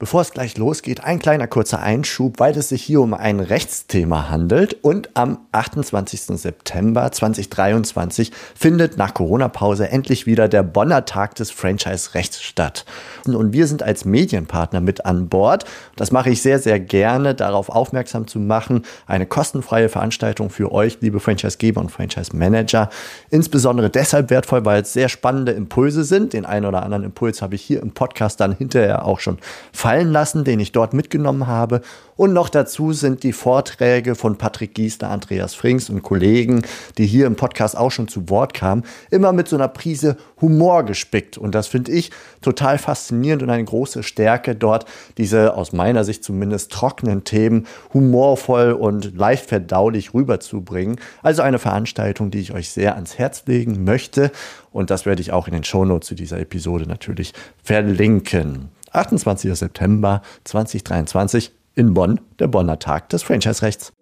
Bevor 0.00 0.20
es 0.20 0.30
gleich 0.30 0.56
losgeht, 0.56 1.02
ein 1.02 1.18
kleiner 1.18 1.48
kurzer 1.48 1.82
Einschub, 1.82 2.38
weil 2.38 2.56
es 2.56 2.68
sich 2.68 2.84
hier 2.84 3.00
um 3.00 3.14
ein 3.14 3.40
Rechtsthema 3.40 4.30
handelt 4.30 4.74
und 4.84 5.10
am 5.14 5.38
28. 5.50 6.38
September 6.38 7.10
2023 7.10 8.30
findet 8.54 8.96
nach 8.96 9.12
Corona-Pause 9.12 9.88
endlich 9.88 10.24
wieder 10.24 10.46
der 10.46 10.62
Bonner 10.62 11.04
Tag 11.04 11.34
des 11.34 11.50
Franchise-Rechts 11.50 12.40
statt. 12.40 12.84
Und 13.26 13.52
wir 13.52 13.66
sind 13.66 13.82
als 13.82 14.04
Medienpartner 14.04 14.80
mit 14.80 15.04
an 15.04 15.28
Bord. 15.28 15.64
Das 15.96 16.12
mache 16.12 16.30
ich 16.30 16.42
sehr, 16.42 16.60
sehr 16.60 16.78
gerne, 16.78 17.34
darauf 17.34 17.68
aufmerksam 17.68 18.28
zu 18.28 18.38
machen. 18.38 18.84
Eine 19.08 19.26
kostenfreie 19.26 19.88
Veranstaltung 19.88 20.48
für 20.48 20.70
euch, 20.70 20.98
liebe 21.00 21.18
Franchise-Geber 21.18 21.80
und 21.80 21.90
Franchise-Manager. 21.90 22.88
Insbesondere 23.30 23.90
deshalb 23.90 24.30
wertvoll, 24.30 24.64
weil 24.64 24.82
es 24.82 24.92
sehr 24.92 25.08
spannende 25.08 25.50
Impulse 25.50 26.04
sind. 26.04 26.34
Den 26.34 26.46
einen 26.46 26.66
oder 26.66 26.84
anderen 26.84 27.02
Impuls 27.02 27.42
habe 27.42 27.56
ich 27.56 27.62
hier 27.62 27.82
im 27.82 27.90
Podcast 27.90 28.38
dann 28.38 28.52
hinterher 28.52 29.04
auch 29.04 29.18
schon 29.18 29.38
fallen 29.88 30.12
lassen, 30.12 30.44
den 30.44 30.60
ich 30.60 30.72
dort 30.72 30.92
mitgenommen 30.92 31.46
habe. 31.46 31.80
Und 32.14 32.34
noch 32.34 32.50
dazu 32.50 32.92
sind 32.92 33.22
die 33.22 33.32
Vorträge 33.32 34.16
von 34.16 34.36
Patrick 34.36 34.74
Giesler, 34.74 35.08
Andreas 35.08 35.54
Frings 35.54 35.88
und 35.88 36.02
Kollegen, 36.02 36.60
die 36.98 37.06
hier 37.06 37.26
im 37.26 37.36
Podcast 37.36 37.74
auch 37.74 37.90
schon 37.90 38.06
zu 38.06 38.28
Wort 38.28 38.52
kamen, 38.52 38.82
immer 39.10 39.32
mit 39.32 39.48
so 39.48 39.56
einer 39.56 39.68
Prise 39.68 40.18
Humor 40.42 40.82
gespickt. 40.82 41.38
Und 41.38 41.54
das 41.54 41.68
finde 41.68 41.92
ich 41.92 42.10
total 42.42 42.76
faszinierend 42.76 43.42
und 43.42 43.48
eine 43.48 43.64
große 43.64 44.02
Stärke, 44.02 44.54
dort 44.54 44.84
diese 45.16 45.54
aus 45.54 45.72
meiner 45.72 46.04
Sicht 46.04 46.22
zumindest 46.22 46.70
trockenen 46.70 47.24
Themen 47.24 47.66
humorvoll 47.94 48.72
und 48.72 49.16
leicht 49.16 49.46
verdaulich 49.46 50.12
rüberzubringen. 50.12 51.00
Also 51.22 51.40
eine 51.40 51.58
Veranstaltung, 51.58 52.30
die 52.30 52.40
ich 52.40 52.52
euch 52.52 52.68
sehr 52.68 52.94
ans 52.96 53.16
Herz 53.16 53.44
legen 53.46 53.84
möchte. 53.84 54.32
Und 54.70 54.90
das 54.90 55.06
werde 55.06 55.22
ich 55.22 55.32
auch 55.32 55.46
in 55.46 55.54
den 55.54 55.64
Shownotes 55.64 56.08
zu 56.08 56.14
dieser 56.14 56.38
Episode 56.40 56.86
natürlich 56.86 57.32
verlinken. 57.62 58.68
28. 58.92 59.56
September 59.56 60.22
2023 60.44 61.52
in 61.74 61.94
Bonn, 61.94 62.20
der 62.38 62.48
Bonner 62.48 62.78
Tag 62.78 63.08
des 63.08 63.22
Franchise-Rechts. 63.22 63.92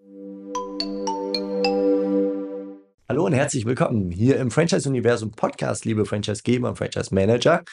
Hallo 3.17 3.25
und 3.25 3.33
herzlich 3.33 3.65
willkommen 3.65 4.11
hier 4.11 4.37
im 4.37 4.51
Franchise-Universum 4.51 5.31
Podcast, 5.31 5.87
liebe 5.87 6.05
Franchise-Geber 6.05 6.69
und 6.69 6.77
Franchise-Manager. 6.77 7.65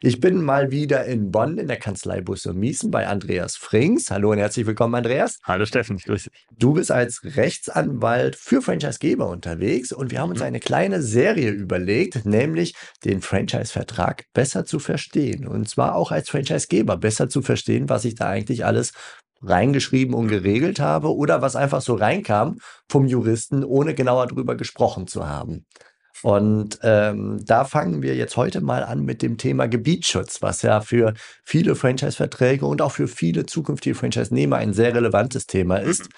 Ich 0.00 0.20
bin 0.20 0.40
mal 0.40 0.70
wieder 0.70 1.04
in 1.06 1.32
Bonn 1.32 1.58
in 1.58 1.66
der 1.66 1.76
Kanzlei 1.76 2.20
Busse 2.20 2.52
Miesen 2.52 2.92
bei 2.92 3.08
Andreas 3.08 3.56
Frings. 3.56 4.12
Hallo 4.12 4.30
und 4.30 4.38
herzlich 4.38 4.64
willkommen, 4.64 4.94
Andreas. 4.94 5.40
Hallo 5.42 5.66
Steffen, 5.66 5.96
ich 5.96 6.04
grüße 6.04 6.30
dich. 6.30 6.46
Du 6.56 6.74
bist 6.74 6.92
als 6.92 7.20
Rechtsanwalt 7.24 8.36
für 8.36 8.62
Franchisegeber 8.62 9.28
unterwegs 9.28 9.90
und 9.90 10.12
wir 10.12 10.20
haben 10.20 10.30
uns 10.30 10.38
mhm. 10.38 10.46
eine 10.46 10.60
kleine 10.60 11.02
Serie 11.02 11.50
überlegt, 11.50 12.24
nämlich 12.24 12.76
den 13.04 13.22
Franchise-Vertrag 13.22 14.26
besser 14.32 14.64
zu 14.64 14.78
verstehen. 14.78 15.48
Und 15.48 15.68
zwar 15.68 15.96
auch 15.96 16.12
als 16.12 16.30
Franchisegeber 16.30 16.96
besser 16.96 17.28
zu 17.28 17.42
verstehen, 17.42 17.88
was 17.88 18.04
ich 18.04 18.14
da 18.14 18.28
eigentlich 18.28 18.64
alles 18.64 18.92
reingeschrieben 19.42 20.14
und 20.14 20.28
geregelt 20.28 20.80
habe 20.80 21.14
oder 21.14 21.42
was 21.42 21.56
einfach 21.56 21.80
so 21.80 21.94
reinkam 21.94 22.58
vom 22.88 23.06
Juristen, 23.06 23.64
ohne 23.64 23.94
genauer 23.94 24.26
drüber 24.26 24.56
gesprochen 24.56 25.06
zu 25.06 25.28
haben. 25.28 25.66
Und 26.22 26.78
ähm, 26.82 27.40
da 27.44 27.64
fangen 27.64 28.02
wir 28.02 28.14
jetzt 28.14 28.36
heute 28.36 28.60
mal 28.60 28.84
an 28.84 29.04
mit 29.04 29.22
dem 29.22 29.38
Thema 29.38 29.66
Gebietsschutz, 29.66 30.40
was 30.40 30.62
ja 30.62 30.80
für 30.80 31.14
viele 31.44 31.74
Franchise-Verträge 31.74 32.64
und 32.64 32.80
auch 32.80 32.92
für 32.92 33.08
viele 33.08 33.44
zukünftige 33.44 33.96
Franchise-Nehmer 33.96 34.56
ein 34.56 34.72
sehr 34.72 34.94
relevantes 34.94 35.46
Thema 35.46 35.78
ist, 35.78 36.08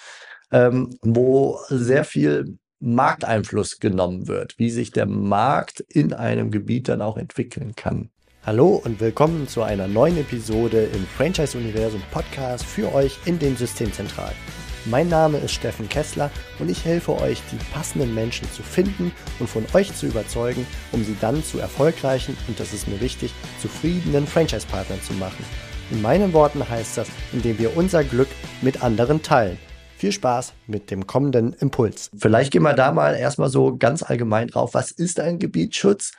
ähm, 0.53 0.95
wo 1.01 1.59
sehr 1.71 2.05
viel 2.05 2.59
Markteinfluss 2.81 3.79
genommen 3.79 4.29
wird, 4.29 4.59
wie 4.59 4.69
sich 4.69 4.91
der 4.91 5.07
Markt 5.07 5.81
in 5.81 6.13
einem 6.13 6.51
Gebiet 6.51 6.89
dann 6.89 7.01
auch 7.01 7.17
entwickeln 7.17 7.75
kann. 7.75 8.11
Hallo 8.47 8.83
und 8.85 9.01
willkommen 9.01 9.49
zu 9.49 9.63
einer 9.63 9.89
neuen 9.89 10.19
Episode 10.19 10.85
im 10.93 11.07
Franchise-Universum 11.07 12.03
Podcast 12.11 12.63
für 12.63 12.93
euch 12.93 13.17
in 13.25 13.39
den 13.39 13.57
Systemzentralen. 13.57 14.37
Mein 14.85 15.09
Name 15.09 15.39
ist 15.39 15.53
Steffen 15.53 15.89
Kessler 15.89 16.31
und 16.59 16.71
ich 16.71 16.85
helfe 16.85 17.19
euch, 17.23 17.41
die 17.51 17.57
passenden 17.73 18.15
Menschen 18.15 18.47
zu 18.53 18.63
finden 18.63 19.13
und 19.39 19.49
von 19.49 19.65
euch 19.73 19.95
zu 19.95 20.05
überzeugen, 20.05 20.67
um 20.93 21.03
sie 21.03 21.17
dann 21.23 21.43
zu 21.43 21.59
erfolgreichen 21.59 22.37
und 22.47 22.61
das 22.61 22.75
ist 22.75 22.87
mir 22.87 23.01
wichtig, 23.01 23.33
zufriedenen 23.63 24.27
Franchise-Partnern 24.27 25.01
zu 25.01 25.15
machen. 25.15 25.43
In 25.91 26.03
meinen 26.03 26.35
Worten 26.35 26.69
heißt 26.69 26.99
das, 26.99 27.09
indem 27.33 27.59
wir 27.59 27.75
unser 27.79 28.05
Glück 28.05 28.29
mit 28.61 28.83
anderen 28.83 29.23
teilen. 29.23 29.57
Viel 29.97 30.13
Spaß 30.13 30.53
mit 30.67 30.91
dem 30.91 31.07
kommenden 31.07 31.55
Impuls. 31.55 32.11
Vielleicht 32.15 32.51
gehen 32.51 32.63
wir 32.63 32.75
da 32.75 32.93
mal 32.93 33.15
erstmal 33.15 33.49
so 33.49 33.75
ganz 33.75 34.03
allgemein 34.03 34.49
drauf. 34.49 34.75
Was 34.75 34.91
ist 34.91 35.19
ein 35.19 35.39
Gebietsschutz? 35.39 36.13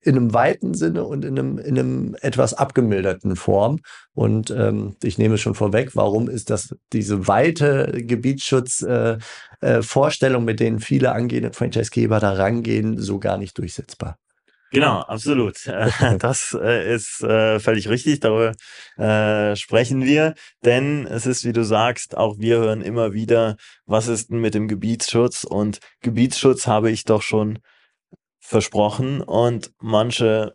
In 0.00 0.16
einem 0.16 0.32
weiten 0.32 0.74
Sinne 0.74 1.04
und 1.04 1.24
in 1.24 1.38
einem, 1.38 1.58
in 1.58 1.78
einem 1.78 2.16
etwas 2.20 2.54
abgemilderten 2.54 3.36
Form. 3.36 3.80
Und 4.14 4.50
ähm, 4.50 4.96
ich 5.02 5.18
nehme 5.18 5.38
schon 5.38 5.54
vorweg, 5.54 5.96
warum 5.96 6.28
ist 6.28 6.50
das 6.50 6.74
diese 6.92 7.26
weite 7.26 7.92
Gebietsschutzvorstellung, 7.96 10.42
äh, 10.42 10.42
äh, 10.42 10.46
mit 10.46 10.60
denen 10.60 10.80
viele 10.80 11.12
angehende 11.12 11.52
Franchisegeber 11.52 12.20
da 12.20 12.32
rangehen, 12.32 12.98
so 12.98 13.18
gar 13.18 13.38
nicht 13.38 13.58
durchsetzbar? 13.58 14.18
Genau, 14.70 15.00
absolut. 15.00 15.56
Das 16.18 16.56
äh, 16.60 16.94
ist 16.94 17.22
äh, 17.22 17.58
völlig 17.58 17.88
richtig. 17.88 18.20
Darüber 18.20 18.52
äh, 18.98 19.56
sprechen 19.56 20.04
wir. 20.04 20.34
Denn 20.64 21.06
es 21.06 21.26
ist, 21.26 21.44
wie 21.44 21.52
du 21.52 21.64
sagst, 21.64 22.16
auch 22.16 22.38
wir 22.38 22.58
hören 22.58 22.82
immer 22.82 23.12
wieder, 23.14 23.56
was 23.86 24.08
ist 24.08 24.30
denn 24.30 24.40
mit 24.40 24.54
dem 24.54 24.68
Gebietsschutz? 24.68 25.44
Und 25.44 25.80
Gebietsschutz 26.02 26.66
habe 26.66 26.90
ich 26.90 27.04
doch 27.04 27.22
schon 27.22 27.60
versprochen 28.40 29.20
und 29.20 29.72
manche 29.80 30.54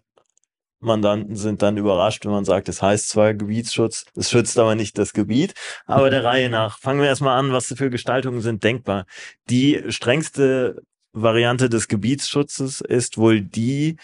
Mandanten 0.83 1.35
sind 1.35 1.61
dann 1.61 1.77
überrascht, 1.77 2.25
wenn 2.25 2.31
man 2.31 2.45
sagt, 2.45 2.69
es 2.69 2.81
heißt 2.81 3.09
zwar 3.09 3.33
Gebietsschutz, 3.33 4.05
es 4.15 4.29
schützt 4.29 4.59
aber 4.59 4.75
nicht 4.75 4.97
das 4.97 5.13
Gebiet. 5.13 5.53
Aber 5.85 6.09
der 6.09 6.23
Reihe 6.25 6.49
nach, 6.49 6.77
fangen 6.77 6.99
wir 6.99 7.07
erstmal 7.07 7.39
an, 7.39 7.53
was 7.53 7.73
für 7.75 7.89
Gestaltungen 7.89 8.41
sind 8.41 8.63
denkbar. 8.63 9.05
Die 9.49 9.81
strengste 9.89 10.81
Variante 11.13 11.69
des 11.69 11.87
Gebietsschutzes 11.87 12.81
ist 12.81 13.17
wohl 13.17 13.41
die, 13.41 13.97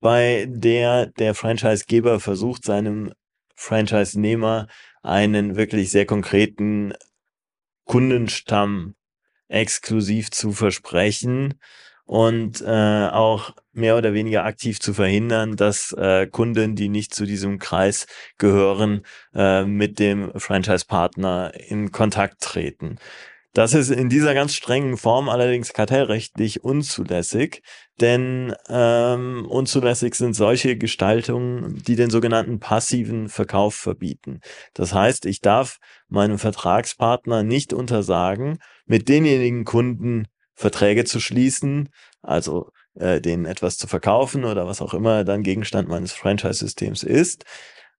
bei 0.00 0.46
der 0.48 1.06
der 1.06 1.34
Franchisegeber 1.34 2.20
versucht, 2.20 2.64
seinem 2.64 3.12
Franchise-Nehmer 3.54 4.66
einen 5.02 5.56
wirklich 5.56 5.90
sehr 5.90 6.06
konkreten 6.06 6.94
Kundenstamm 7.84 8.94
exklusiv 9.48 10.30
zu 10.30 10.52
versprechen 10.52 11.54
und 12.04 12.60
äh, 12.60 13.08
auch 13.08 13.54
mehr 13.72 13.96
oder 13.96 14.12
weniger 14.12 14.44
aktiv 14.44 14.80
zu 14.80 14.92
verhindern, 14.94 15.56
dass 15.56 15.92
äh, 15.92 16.26
Kunden, 16.26 16.76
die 16.76 16.88
nicht 16.88 17.14
zu 17.14 17.24
diesem 17.24 17.58
Kreis 17.58 18.06
gehören, 18.38 19.02
äh, 19.34 19.64
mit 19.64 19.98
dem 19.98 20.32
Franchise-Partner 20.36 21.52
in 21.68 21.92
Kontakt 21.92 22.40
treten. 22.42 22.98
Das 23.54 23.72
ist 23.72 23.90
in 23.90 24.08
dieser 24.08 24.34
ganz 24.34 24.52
strengen 24.52 24.96
Form 24.96 25.28
allerdings 25.28 25.72
kartellrechtlich 25.72 26.64
unzulässig, 26.64 27.62
denn 28.00 28.52
ähm, 28.68 29.46
unzulässig 29.48 30.16
sind 30.16 30.34
solche 30.34 30.76
Gestaltungen, 30.76 31.80
die 31.86 31.94
den 31.94 32.10
sogenannten 32.10 32.58
passiven 32.58 33.28
Verkauf 33.28 33.76
verbieten. 33.76 34.40
Das 34.74 34.92
heißt, 34.92 35.24
ich 35.26 35.40
darf 35.40 35.78
meinem 36.08 36.38
Vertragspartner 36.38 37.44
nicht 37.44 37.72
untersagen, 37.72 38.58
mit 38.86 39.08
denjenigen 39.08 39.64
Kunden 39.64 40.26
Verträge 40.54 41.04
zu 41.04 41.20
schließen, 41.20 41.90
also 42.22 42.70
äh, 42.94 43.20
denen 43.20 43.44
etwas 43.44 43.76
zu 43.76 43.86
verkaufen 43.86 44.44
oder 44.44 44.66
was 44.66 44.80
auch 44.80 44.94
immer 44.94 45.24
dann 45.24 45.42
Gegenstand 45.42 45.88
meines 45.88 46.12
Franchise-Systems 46.12 47.02
ist, 47.02 47.44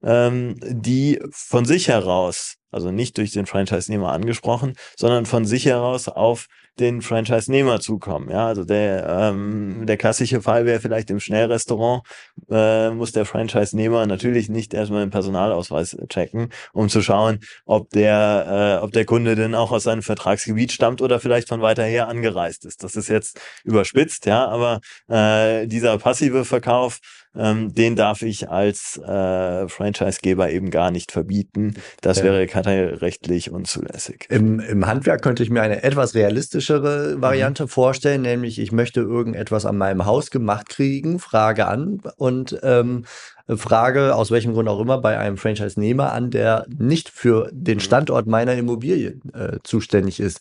ähm, 0.04 0.56
die 0.62 1.22
von 1.32 1.66
sich 1.66 1.88
heraus, 1.88 2.56
also 2.72 2.92
nicht 2.92 3.18
durch 3.18 3.32
den 3.32 3.46
Franchise-Nehmer 3.46 4.12
angesprochen, 4.12 4.74
sondern 4.98 5.26
von 5.26 5.46
sich 5.46 5.66
heraus 5.66 6.08
auf 6.08 6.48
den 6.80 7.02
Franchise-Nehmer 7.02 7.80
zukommen. 7.80 8.30
Ja, 8.30 8.48
also 8.48 8.64
der, 8.64 9.08
ähm, 9.08 9.86
der 9.86 9.98
klassische 9.98 10.42
Fall 10.42 10.66
wäre 10.66 10.80
vielleicht 10.80 11.10
im 11.10 11.20
Schnellrestaurant, 11.20 12.04
äh, 12.50 12.90
muss 12.90 13.12
der 13.12 13.26
Franchise-Nehmer 13.26 14.06
natürlich 14.06 14.50
nicht 14.50 14.74
erstmal 14.74 15.06
den 15.06 15.10
Personalausweis 15.10 15.98
checken, 16.10 16.50
um 16.74 16.90
zu 16.90 17.02
schauen, 17.02 17.40
ob 17.66 17.90
der, 17.92 18.80
äh, 18.82 18.84
ob 18.84 18.92
der 18.92 19.06
Kunde 19.06 19.36
denn 19.36 19.56
auch 19.56 19.72
aus 19.72 19.84
seinem 19.84 20.02
Vertragsgebiet 20.02 20.72
stammt 20.72 21.02
oder 21.02 21.20
vielleicht 21.20 21.50
von 21.50 21.62
weiter 21.62 21.84
her 21.84 22.08
angereist 22.08 22.66
ist. 22.66 22.84
Das 22.84 22.96
ist 22.96 23.08
jetzt 23.08 23.40
überspitzt, 23.64 24.26
ja, 24.26 24.48
aber 24.48 24.82
äh, 25.08 25.68
dieser 25.68 25.98
passive 25.98 26.46
Verkauf 26.46 27.00
ähm, 27.38 27.74
den 27.74 27.96
darf 27.96 28.22
ich 28.22 28.50
als 28.50 28.98
äh, 28.98 29.68
Franchisegeber 29.68 30.50
eben 30.50 30.70
gar 30.70 30.92
nicht 30.92 31.12
verbieten. 31.12 31.76
Das 32.02 32.20
ja. 32.20 32.26
wäre 32.26 32.48
kartellrechtlich 32.48 33.52
unzulässig. 33.52 34.26
Im, 34.30 34.60
Im 34.60 34.88
Handwerk 34.88 35.22
könnte 35.22 35.44
ich 35.44 35.50
mir 35.50 35.62
eine 35.62 35.84
etwas 35.84 36.16
realistischere 36.16 37.22
Variante 37.22 37.64
mhm. 37.64 37.68
vorstellen, 37.68 38.22
nämlich 38.22 38.60
ich 38.60 38.72
möchte 38.72 39.02
irgendetwas 39.02 39.66
an 39.66 39.78
meinem 39.78 40.06
Haus 40.06 40.32
gemacht 40.32 40.70
kriegen, 40.70 41.20
frage 41.20 41.68
an 41.68 42.02
und 42.18 42.60
ähm, 42.64 43.06
Frage, 43.48 44.16
aus 44.16 44.32
welchem 44.32 44.54
Grund 44.54 44.68
auch 44.68 44.80
immer, 44.80 45.00
bei 45.00 45.20
einem 45.20 45.38
Franchise-Nehmer 45.38 46.12
an, 46.12 46.32
der 46.32 46.66
nicht 46.68 47.10
für 47.10 47.50
den 47.52 47.78
mhm. 47.78 47.82
Standort 47.82 48.28
meiner 48.28 48.56
Immobilie 48.56 49.20
äh, 49.34 49.60
zuständig 49.64 50.20
ist. 50.20 50.40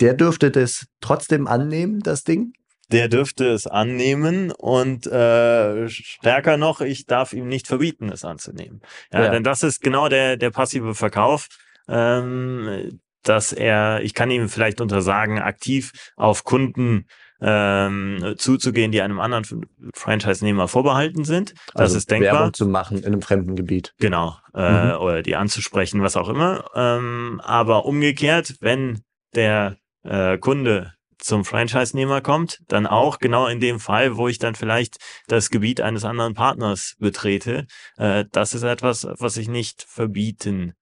Der 0.00 0.14
dürfte 0.14 0.50
das 0.50 0.86
trotzdem 1.00 1.46
annehmen, 1.46 2.00
das 2.00 2.22
Ding? 2.22 2.52
Der 2.92 3.08
dürfte 3.08 3.48
es 3.48 3.66
annehmen 3.66 4.52
und 4.52 5.06
äh, 5.06 5.88
stärker 5.88 6.56
noch, 6.56 6.80
ich 6.80 7.06
darf 7.06 7.32
ihm 7.32 7.48
nicht 7.48 7.66
verbieten, 7.66 8.10
es 8.10 8.24
anzunehmen. 8.24 8.80
Ja, 9.12 9.24
ja. 9.24 9.30
denn 9.30 9.44
das 9.44 9.62
ist 9.62 9.80
genau 9.80 10.08
der 10.08 10.36
der 10.36 10.50
passive 10.50 10.94
Verkauf. 10.94 11.48
Ähm, 11.88 13.00
dass 13.22 13.52
er, 13.52 14.02
ich 14.02 14.14
kann 14.14 14.30
ihm 14.30 14.48
vielleicht 14.48 14.80
untersagen, 14.80 15.38
aktiv 15.38 15.92
auf 16.16 16.44
Kunden 16.44 17.06
ähm, 17.40 18.34
zuzugehen, 18.38 18.92
die 18.92 19.02
einem 19.02 19.20
anderen 19.20 19.66
Franchise-Nehmer 19.94 20.68
vorbehalten 20.68 21.24
sind. 21.24 21.52
Das 21.74 21.82
also 21.82 21.96
ist 21.98 22.10
denkbar. 22.10 22.34
Werbung 22.34 22.54
zu 22.54 22.66
machen 22.66 22.98
in 22.98 23.06
einem 23.06 23.22
fremden 23.22 23.56
Gebiet. 23.56 23.94
Genau. 23.98 24.36
Äh, 24.54 24.86
mhm. 24.86 25.00
Oder 25.00 25.22
die 25.22 25.36
anzusprechen, 25.36 26.02
was 26.02 26.16
auch 26.16 26.28
immer. 26.28 26.64
Ähm, 26.74 27.40
aber 27.44 27.84
umgekehrt, 27.84 28.54
wenn 28.60 29.02
der 29.34 29.76
äh, 30.02 30.38
Kunde 30.38 30.94
zum 31.18 31.44
Franchise-Nehmer 31.44 32.20
kommt, 32.20 32.60
dann 32.68 32.86
auch 32.86 33.18
genau 33.18 33.46
in 33.46 33.60
dem 33.60 33.80
Fall, 33.80 34.16
wo 34.16 34.28
ich 34.28 34.38
dann 34.38 34.54
vielleicht 34.54 34.96
das 35.28 35.50
Gebiet 35.50 35.80
eines 35.80 36.04
anderen 36.04 36.34
Partners 36.34 36.96
betrete. 36.98 37.66
Äh, 37.96 38.24
das 38.32 38.54
ist 38.54 38.62
etwas, 38.62 39.06
was 39.18 39.36
ich 39.36 39.48
nicht 39.48 39.84
verbieten 39.88 40.74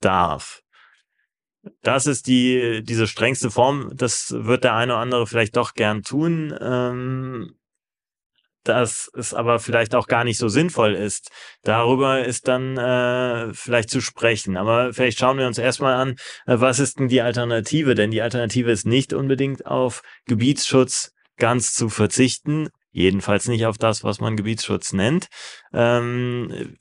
darf 0.00 0.62
das 1.82 2.06
ist 2.06 2.26
die, 2.26 2.82
diese 2.82 3.06
strengste 3.06 3.50
Form. 3.50 3.90
Das 3.94 4.32
wird 4.36 4.64
der 4.64 4.74
eine 4.74 4.92
oder 4.94 5.02
andere 5.02 5.26
vielleicht 5.26 5.56
doch 5.56 5.74
gern 5.74 6.02
tun. 6.02 6.56
Ähm, 6.60 7.57
dass 8.68 9.10
es 9.14 9.34
aber 9.34 9.58
vielleicht 9.58 9.94
auch 9.94 10.06
gar 10.06 10.24
nicht 10.24 10.38
so 10.38 10.48
sinnvoll 10.48 10.94
ist. 10.94 11.30
Darüber 11.62 12.24
ist 12.24 12.48
dann 12.48 12.76
äh, 12.76 13.52
vielleicht 13.54 13.90
zu 13.90 14.00
sprechen. 14.00 14.56
Aber 14.56 14.92
vielleicht 14.92 15.18
schauen 15.18 15.38
wir 15.38 15.46
uns 15.46 15.58
erstmal 15.58 15.94
an, 15.94 16.10
äh, 16.46 16.60
was 16.60 16.78
ist 16.78 16.98
denn 16.98 17.08
die 17.08 17.22
Alternative? 17.22 17.94
Denn 17.94 18.10
die 18.10 18.22
Alternative 18.22 18.70
ist 18.70 18.86
nicht 18.86 19.12
unbedingt 19.12 19.66
auf 19.66 20.02
Gebietsschutz 20.26 21.12
ganz 21.36 21.74
zu 21.74 21.88
verzichten. 21.88 22.68
Jedenfalls 22.90 23.48
nicht 23.48 23.66
auf 23.66 23.78
das, 23.78 24.04
was 24.04 24.20
man 24.20 24.36
Gebietsschutz 24.36 24.92
nennt. 24.92 25.28
Ähm, 25.72 26.76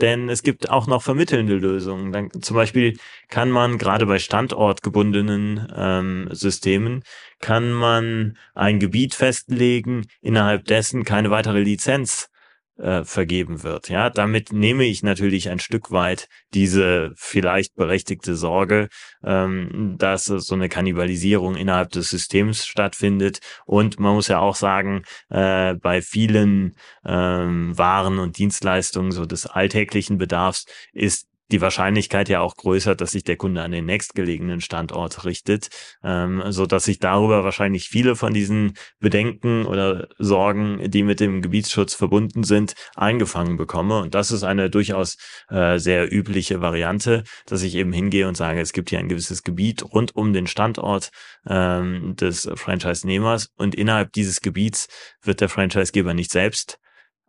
denn 0.00 0.28
es 0.28 0.42
gibt 0.42 0.70
auch 0.70 0.86
noch 0.86 1.02
vermittelnde 1.02 1.54
Lösungen. 1.54 2.12
Dann, 2.12 2.30
zum 2.40 2.56
Beispiel 2.56 2.98
kann 3.28 3.50
man 3.50 3.78
gerade 3.78 4.06
bei 4.06 4.18
standortgebundenen 4.18 5.72
ähm, 5.74 6.28
Systemen, 6.32 7.02
kann 7.40 7.72
man 7.72 8.36
ein 8.54 8.80
Gebiet 8.80 9.14
festlegen, 9.14 10.06
innerhalb 10.20 10.64
dessen 10.64 11.04
keine 11.04 11.30
weitere 11.30 11.60
Lizenz 11.60 12.31
äh, 12.78 13.04
vergeben 13.04 13.62
wird. 13.62 13.88
Ja, 13.88 14.10
damit 14.10 14.52
nehme 14.52 14.84
ich 14.84 15.02
natürlich 15.02 15.48
ein 15.50 15.58
Stück 15.58 15.90
weit 15.90 16.28
diese 16.54 17.12
vielleicht 17.16 17.74
berechtigte 17.74 18.36
Sorge, 18.36 18.88
ähm, 19.24 19.96
dass 19.98 20.24
so 20.24 20.54
eine 20.54 20.68
Kannibalisierung 20.68 21.56
innerhalb 21.56 21.90
des 21.90 22.10
Systems 22.10 22.66
stattfindet. 22.66 23.40
Und 23.66 24.00
man 24.00 24.14
muss 24.14 24.28
ja 24.28 24.38
auch 24.38 24.56
sagen, 24.56 25.02
äh, 25.30 25.74
bei 25.74 26.02
vielen 26.02 26.74
ähm, 27.04 27.76
Waren 27.76 28.18
und 28.18 28.38
Dienstleistungen 28.38 29.12
so 29.12 29.26
des 29.26 29.46
alltäglichen 29.46 30.18
Bedarfs 30.18 30.66
ist 30.92 31.26
die 31.52 31.60
Wahrscheinlichkeit 31.60 32.28
ja 32.28 32.40
auch 32.40 32.56
größer, 32.56 32.94
dass 32.94 33.12
sich 33.12 33.24
der 33.24 33.36
Kunde 33.36 33.62
an 33.62 33.70
den 33.70 33.84
nächstgelegenen 33.84 34.60
Standort 34.60 35.24
richtet, 35.24 35.68
ähm, 36.02 36.42
so 36.48 36.66
dass 36.66 36.88
ich 36.88 36.98
darüber 36.98 37.44
wahrscheinlich 37.44 37.88
viele 37.88 38.16
von 38.16 38.32
diesen 38.32 38.74
Bedenken 38.98 39.66
oder 39.66 40.08
Sorgen, 40.18 40.90
die 40.90 41.02
mit 41.02 41.20
dem 41.20 41.42
Gebietsschutz 41.42 41.94
verbunden 41.94 42.42
sind, 42.42 42.74
eingefangen 42.96 43.56
bekomme. 43.56 44.00
Und 44.00 44.14
das 44.14 44.30
ist 44.30 44.42
eine 44.42 44.70
durchaus 44.70 45.18
äh, 45.50 45.78
sehr 45.78 46.12
übliche 46.12 46.60
Variante, 46.60 47.24
dass 47.46 47.62
ich 47.62 47.74
eben 47.74 47.92
hingehe 47.92 48.26
und 48.26 48.36
sage, 48.36 48.60
es 48.60 48.72
gibt 48.72 48.90
hier 48.90 48.98
ein 48.98 49.08
gewisses 49.08 49.42
Gebiet 49.42 49.84
rund 49.92 50.16
um 50.16 50.32
den 50.32 50.46
Standort 50.46 51.10
ähm, 51.46 52.16
des 52.16 52.48
Franchise-Nehmers 52.54 53.50
und 53.56 53.74
innerhalb 53.74 54.12
dieses 54.12 54.40
Gebiets 54.40 54.88
wird 55.22 55.40
der 55.40 55.48
Franchisegeber 55.48 56.14
nicht 56.14 56.30
selbst 56.30 56.78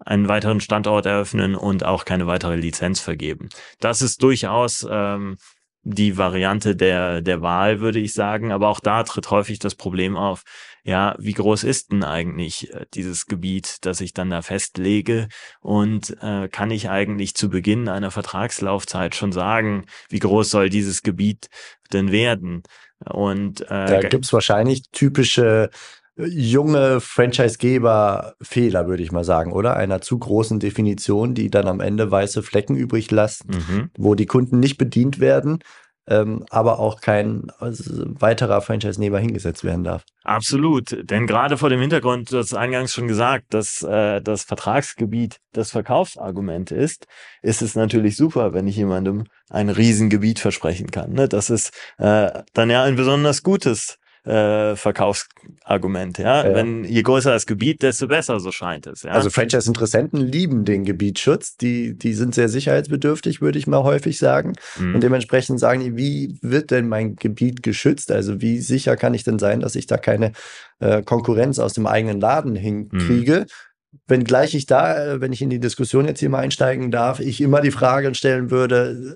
einen 0.05 0.27
weiteren 0.27 0.59
Standort 0.59 1.05
eröffnen 1.05 1.55
und 1.55 1.85
auch 1.85 2.05
keine 2.05 2.27
weitere 2.27 2.55
Lizenz 2.55 2.99
vergeben. 2.99 3.49
Das 3.79 4.01
ist 4.01 4.21
durchaus 4.21 4.85
ähm, 4.89 5.37
die 5.83 6.17
Variante 6.17 6.75
der, 6.75 7.21
der 7.21 7.41
Wahl, 7.41 7.81
würde 7.81 7.99
ich 7.99 8.13
sagen. 8.13 8.51
Aber 8.51 8.69
auch 8.69 8.79
da 8.79 9.03
tritt 9.03 9.29
häufig 9.31 9.59
das 9.59 9.75
Problem 9.75 10.15
auf, 10.15 10.43
ja, 10.83 11.15
wie 11.17 11.33
groß 11.33 11.63
ist 11.63 11.91
denn 11.91 12.03
eigentlich 12.03 12.73
äh, 12.73 12.85
dieses 12.93 13.25
Gebiet, 13.25 13.77
das 13.85 14.01
ich 14.01 14.13
dann 14.13 14.29
da 14.29 14.41
festlege? 14.41 15.27
Und 15.61 16.15
äh, 16.21 16.47
kann 16.49 16.71
ich 16.71 16.89
eigentlich 16.89 17.35
zu 17.35 17.49
Beginn 17.49 17.87
einer 17.89 18.11
Vertragslaufzeit 18.11 19.15
schon 19.15 19.31
sagen, 19.31 19.85
wie 20.09 20.19
groß 20.19 20.49
soll 20.49 20.69
dieses 20.69 21.03
Gebiet 21.03 21.49
denn 21.91 22.11
werden? 22.11 22.63
Und 23.05 23.61
äh, 23.61 23.65
da 23.67 23.99
gibt's 24.01 24.31
wahrscheinlich 24.31 24.83
typische 24.91 25.69
junge 26.15 26.99
Franchisegeber-Fehler, 26.99 28.87
würde 28.87 29.03
ich 29.03 29.11
mal 29.11 29.23
sagen, 29.23 29.51
oder? 29.51 29.75
Einer 29.75 30.01
zu 30.01 30.19
großen 30.19 30.59
Definition, 30.59 31.33
die 31.33 31.49
dann 31.49 31.67
am 31.67 31.79
Ende 31.79 32.09
weiße 32.09 32.43
Flecken 32.43 32.75
übrig 32.75 33.09
lässt, 33.11 33.47
mhm. 33.47 33.89
wo 33.97 34.15
die 34.15 34.27
Kunden 34.27 34.59
nicht 34.59 34.77
bedient 34.77 35.19
werden, 35.19 35.59
ähm, 36.07 36.45
aber 36.49 36.79
auch 36.79 36.99
kein 36.99 37.47
also, 37.59 38.03
weiterer 38.19 38.61
Franchise-Nehmer 38.61 39.19
hingesetzt 39.19 39.63
werden 39.63 39.83
darf. 39.83 40.03
Absolut, 40.23 40.97
denn 41.09 41.27
gerade 41.27 41.57
vor 41.57 41.69
dem 41.69 41.79
Hintergrund, 41.79 42.31
du 42.31 42.37
hast 42.37 42.53
eingangs 42.53 42.93
schon 42.93 43.07
gesagt, 43.07 43.53
dass 43.53 43.81
äh, 43.83 44.21
das 44.21 44.43
Vertragsgebiet 44.43 45.37
das 45.53 45.71
Verkaufsargument 45.71 46.71
ist, 46.71 47.07
ist 47.41 47.61
es 47.61 47.75
natürlich 47.75 48.17
super, 48.17 48.53
wenn 48.53 48.67
ich 48.67 48.75
jemandem 48.75 49.23
ein 49.49 49.69
Riesengebiet 49.69 50.39
versprechen 50.39 50.91
kann. 50.91 51.13
Ne? 51.13 51.29
Das 51.29 51.49
ist 51.49 51.71
äh, 51.97 52.43
dann 52.53 52.69
ja 52.69 52.83
ein 52.83 52.95
besonders 52.97 53.41
gutes 53.41 53.97
äh, 54.25 54.75
Verkaufsargument. 54.75 56.17
Ja? 56.17 56.47
ja? 56.47 56.55
Wenn 56.55 56.83
je 56.85 57.01
größer 57.01 57.31
das 57.31 57.45
Gebiet, 57.45 57.81
desto 57.81 58.07
besser, 58.07 58.39
so 58.39 58.51
scheint 58.51 58.87
es. 58.87 59.03
Ja? 59.03 59.11
Also 59.11 59.29
Franchise-Interessenten 59.29 60.19
lieben 60.19 60.65
den 60.65 60.85
Gebietsschutz. 60.85 61.57
Die, 61.57 61.97
die 61.97 62.13
sind 62.13 62.33
sehr 62.33 62.49
sicherheitsbedürftig, 62.49 63.41
würde 63.41 63.59
ich 63.59 63.67
mal 63.67 63.83
häufig 63.83 64.17
sagen. 64.17 64.53
Mhm. 64.79 64.95
Und 64.95 65.03
dementsprechend 65.03 65.59
sagen 65.59 65.81
die, 65.81 65.97
wie 65.97 66.37
wird 66.41 66.71
denn 66.71 66.87
mein 66.87 67.15
Gebiet 67.15 67.63
geschützt? 67.63 68.11
Also 68.11 68.41
wie 68.41 68.59
sicher 68.59 68.95
kann 68.95 69.13
ich 69.13 69.23
denn 69.23 69.39
sein, 69.39 69.59
dass 69.59 69.75
ich 69.75 69.87
da 69.87 69.97
keine 69.97 70.31
äh, 70.79 71.01
Konkurrenz 71.03 71.59
aus 71.59 71.73
dem 71.73 71.87
eigenen 71.87 72.19
Laden 72.19 72.55
hinkriege? 72.55 73.41
Mhm 73.41 73.72
wenngleich 74.07 74.55
ich 74.55 74.65
da, 74.65 75.13
äh, 75.13 75.21
wenn 75.21 75.33
ich 75.33 75.41
in 75.41 75.49
die 75.49 75.59
Diskussion 75.59 76.05
jetzt 76.05 76.19
hier 76.19 76.29
mal 76.29 76.39
einsteigen 76.39 76.91
darf, 76.91 77.19
ich 77.19 77.41
immer 77.41 77.61
die 77.61 77.71
Frage 77.71 78.13
stellen 78.15 78.51
würde, 78.51 79.15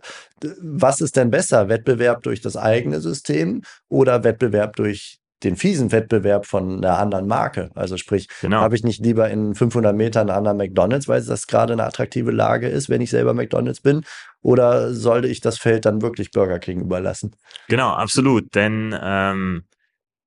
was 0.61 1.01
ist 1.01 1.15
denn 1.15 1.31
besser, 1.31 1.69
Wettbewerb 1.69 2.23
durch 2.23 2.41
das 2.41 2.57
eigene 2.57 3.01
System 3.01 3.63
oder 3.89 4.23
Wettbewerb 4.23 4.75
durch 4.75 5.19
den 5.43 5.55
fiesen 5.55 5.91
Wettbewerb 5.91 6.47
von 6.47 6.77
einer 6.77 6.97
anderen 6.97 7.27
Marke. 7.27 7.69
Also 7.75 7.97
sprich, 7.97 8.27
genau. 8.41 8.61
habe 8.61 8.75
ich 8.75 8.83
nicht 8.83 9.03
lieber 9.03 9.29
in 9.29 9.53
500 9.53 9.95
Metern 9.95 10.29
einen 10.29 10.37
anderen 10.37 10.57
McDonald's, 10.57 11.07
weil 11.07 11.21
das 11.21 11.45
gerade 11.45 11.73
eine 11.73 11.83
attraktive 11.83 12.31
Lage 12.31 12.67
ist, 12.67 12.89
wenn 12.89 13.01
ich 13.01 13.11
selber 13.11 13.33
McDonald's 13.33 13.81
bin, 13.81 14.03
oder 14.41 14.93
sollte 14.93 15.27
ich 15.27 15.41
das 15.41 15.59
Feld 15.59 15.85
dann 15.85 16.01
wirklich 16.01 16.31
Burger 16.31 16.59
King 16.59 16.81
überlassen? 16.81 17.35
Genau, 17.67 17.89
absolut. 17.89 18.55
Denn 18.55 18.97
ähm, 18.99 19.65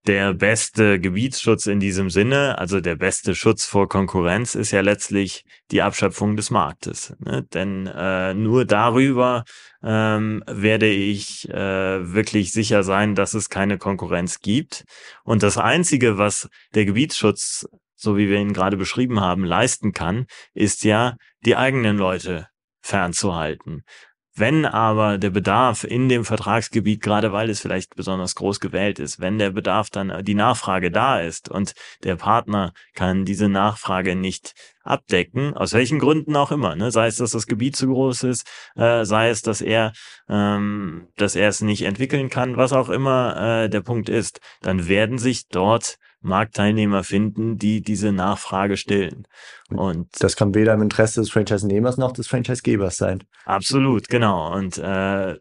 der 0.06 0.32
beste 0.32 0.98
Gebietsschutz 0.98 1.66
in 1.66 1.78
diesem 1.78 2.08
Sinne, 2.08 2.58
also 2.58 2.80
der 2.80 2.96
beste 2.96 3.34
Schutz 3.34 3.66
vor 3.66 3.88
Konkurrenz, 3.88 4.54
ist 4.54 4.70
ja 4.70 4.80
letztlich 4.80 5.44
die 5.70 5.82
Abschöpfung 5.82 6.36
des 6.36 6.50
Marktes. 6.50 7.14
Ne? 7.18 7.46
Denn 7.52 7.86
äh, 7.86 8.32
nur 8.32 8.64
darüber 8.64 9.44
ähm, 9.82 10.42
werde 10.46 10.88
ich 10.88 11.48
äh, 11.50 11.54
wirklich 12.14 12.52
sicher 12.52 12.82
sein, 12.82 13.14
dass 13.14 13.34
es 13.34 13.50
keine 13.50 13.76
Konkurrenz 13.76 14.40
gibt. 14.40 14.84
Und 15.22 15.42
das 15.42 15.58
Einzige, 15.58 16.16
was 16.16 16.48
der 16.74 16.86
Gebietsschutz, 16.86 17.66
so 17.94 18.16
wie 18.16 18.28
wir 18.28 18.38
ihn 18.38 18.54
gerade 18.54 18.78
beschrieben 18.78 19.20
haben, 19.20 19.44
leisten 19.44 19.92
kann, 19.92 20.26
ist 20.54 20.84
ja, 20.84 21.16
die 21.44 21.56
eigenen 21.56 21.98
Leute 21.98 22.46
fernzuhalten. 22.82 23.82
Wenn 24.40 24.64
aber 24.64 25.18
der 25.18 25.28
Bedarf 25.28 25.84
in 25.84 26.08
dem 26.08 26.24
Vertragsgebiet, 26.24 27.02
gerade 27.02 27.30
weil 27.30 27.50
es 27.50 27.60
vielleicht 27.60 27.94
besonders 27.94 28.34
groß 28.34 28.58
gewählt 28.58 28.98
ist, 28.98 29.20
wenn 29.20 29.38
der 29.38 29.50
Bedarf 29.50 29.90
dann, 29.90 30.24
die 30.24 30.34
Nachfrage 30.34 30.90
da 30.90 31.20
ist 31.20 31.50
und 31.50 31.74
der 32.04 32.16
Partner 32.16 32.72
kann 32.94 33.26
diese 33.26 33.50
Nachfrage 33.50 34.16
nicht 34.16 34.54
abdecken, 34.82 35.54
aus 35.54 35.74
welchen 35.74 35.98
Gründen 35.98 36.36
auch 36.36 36.52
immer, 36.52 36.74
ne? 36.74 36.90
sei 36.90 37.08
es, 37.08 37.16
dass 37.16 37.32
das 37.32 37.46
Gebiet 37.46 37.76
zu 37.76 37.88
groß 37.88 38.22
ist, 38.22 38.48
äh, 38.76 39.04
sei 39.04 39.28
es, 39.28 39.42
dass 39.42 39.60
er, 39.60 39.92
ähm, 40.26 41.08
dass 41.18 41.36
er 41.36 41.50
es 41.50 41.60
nicht 41.60 41.82
entwickeln 41.82 42.30
kann, 42.30 42.56
was 42.56 42.72
auch 42.72 42.88
immer 42.88 43.64
äh, 43.64 43.68
der 43.68 43.82
Punkt 43.82 44.08
ist, 44.08 44.40
dann 44.62 44.88
werden 44.88 45.18
sich 45.18 45.48
dort 45.48 45.98
Marktteilnehmer 46.20 47.04
finden, 47.04 47.56
die 47.56 47.80
diese 47.82 48.12
Nachfrage 48.12 48.76
stillen. 48.76 49.26
Und 49.70 50.08
das 50.20 50.36
kann 50.36 50.54
weder 50.54 50.74
im 50.74 50.82
Interesse 50.82 51.20
des 51.20 51.30
Franchise-Nehmers 51.30 51.96
noch 51.96 52.12
des 52.12 52.28
Franchise-Gebers 52.28 52.96
sein. 52.96 53.22
Absolut, 53.44 54.08
genau. 54.08 54.54
Und 54.54 54.78
äh, 54.78 55.36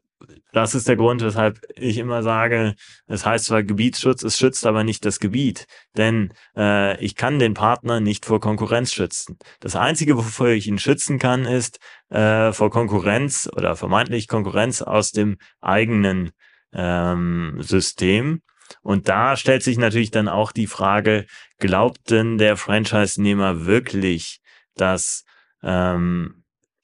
das 0.51 0.75
ist 0.75 0.88
der 0.88 0.95
Grund, 0.95 1.21
weshalb 1.21 1.59
ich 1.75 1.98
immer 1.98 2.24
sage, 2.24 2.75
es 3.07 3.25
heißt 3.25 3.45
zwar 3.45 3.63
Gebietsschutz, 3.63 4.24
es 4.24 4.38
schützt 4.38 4.65
aber 4.65 4.83
nicht 4.83 5.05
das 5.05 5.19
Gebiet, 5.19 5.65
denn 5.95 6.33
äh, 6.57 7.00
ich 7.03 7.15
kann 7.15 7.39
den 7.39 7.53
Partner 7.53 8.00
nicht 8.00 8.25
vor 8.25 8.39
Konkurrenz 8.39 8.91
schützen. 8.91 9.38
Das 9.59 9.75
Einzige, 9.75 10.17
wovor 10.17 10.48
ich 10.48 10.67
ihn 10.67 10.79
schützen 10.79 11.19
kann, 11.19 11.45
ist 11.45 11.79
äh, 12.09 12.51
vor 12.51 12.69
Konkurrenz 12.71 13.50
oder 13.55 13.75
vermeintlich 13.75 14.27
Konkurrenz 14.27 14.81
aus 14.81 15.12
dem 15.12 15.38
eigenen 15.62 16.31
ähm, 16.74 17.57
System. 17.59 18.41
Und 18.81 19.09
da 19.09 19.35
stellt 19.35 19.63
sich 19.63 19.77
natürlich 19.77 20.11
dann 20.11 20.27
auch 20.27 20.51
die 20.51 20.67
Frage, 20.67 21.25
glaubt 21.57 22.09
denn 22.09 22.38
der 22.38 22.57
Franchise-Nehmer 22.57 23.65
wirklich, 23.65 24.41
dass 24.75 25.25
ähm, 25.63 26.43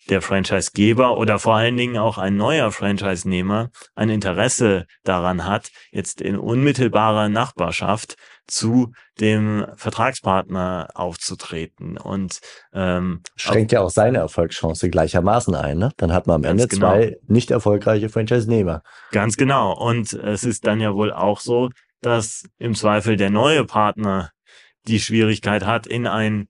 der 0.10 0.22
Franchisegeber 0.22 1.18
oder 1.18 1.40
vor 1.40 1.56
allen 1.56 1.78
Dingen 1.78 1.98
auch 1.98 2.18
ein 2.18 2.38
neuer 2.38 2.72
Franchise-Nehmer 2.72 3.72
ein 3.96 4.10
Interesse 4.10 4.86
daran 5.04 5.46
hat, 5.46 5.72
jetzt 5.92 6.22
in 6.22 6.38
unmittelbarer 6.38 7.30
Nachbarschaft 7.30 8.16
zu 8.48 8.92
dem 9.20 9.66
Vertragspartner 9.76 10.90
aufzutreten 10.94 11.98
und 11.98 12.40
ähm, 12.74 13.22
schränkt 13.36 13.72
ja 13.72 13.82
auch 13.82 13.90
seine 13.90 14.20
Erfolgschance 14.20 14.90
gleichermaßen 14.90 15.56
ein. 15.56 15.78
Ne? 15.78 15.92
Dann 15.98 16.14
hat 16.14 16.28
man 16.28 16.38
am 16.38 16.44
Ende 16.44 16.68
genau. 16.68 16.88
zwei 16.88 17.18
nicht 17.28 17.52
erfolgreiche 17.52 18.10
Franchise-Nehmer. 18.10 18.82
Ganz 19.12 19.38
genau. 19.38 19.74
Und 19.78 20.14
es 20.14 20.44
ist 20.44 20.68
dann 20.68 20.80
ja 20.80 20.94
wohl 20.94 21.12
auch 21.12 21.40
so, 21.40 21.70
dass 22.02 22.44
im 22.58 22.76
Zweifel 22.76 23.18
der 23.18 23.30
neue 23.30 23.66
Partner 23.66 24.32
die 24.88 25.00
Schwierigkeit 25.00 25.66
hat, 25.66 25.88
in 25.88 26.06
ein 26.06 26.48